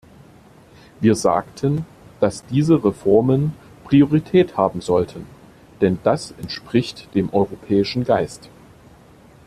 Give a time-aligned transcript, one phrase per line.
[0.99, 1.85] Wir sagten,
[2.19, 3.53] dass diese Reformen
[3.83, 5.27] Priorität haben sollten,
[5.79, 8.49] denn das entspricht dem europäischen Geist.